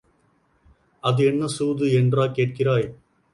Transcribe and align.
அது 1.03 1.25
என்ன 1.25 1.47
சூது, 1.47 1.93
என்றா 1.93 2.25
கேட்கிறாய்? 2.27 2.89